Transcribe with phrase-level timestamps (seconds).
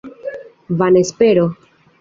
[0.79, 1.45] Vana espero!